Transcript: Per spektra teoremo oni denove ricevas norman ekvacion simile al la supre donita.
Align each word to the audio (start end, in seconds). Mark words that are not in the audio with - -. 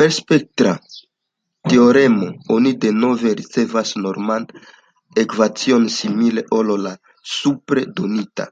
Per 0.00 0.10
spektra 0.14 0.72
teoremo 1.72 2.28
oni 2.56 2.72
denove 2.82 3.32
ricevas 3.38 3.92
norman 4.08 4.44
ekvacion 5.24 5.88
simile 5.96 6.46
al 6.60 6.74
la 6.84 6.94
supre 7.38 7.88
donita. 8.02 8.50